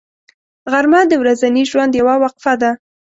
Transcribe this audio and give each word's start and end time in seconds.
غرمه 0.71 1.01
د 1.07 1.13
ورځني 1.21 1.63
ژوند 1.71 1.91
یوه 1.99 2.15
وقفه 2.23 2.53
ده 2.61 2.71